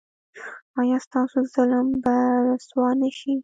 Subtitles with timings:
[0.79, 2.13] ایا ستاسو ظالم به
[2.47, 3.33] رسوا نه شي؟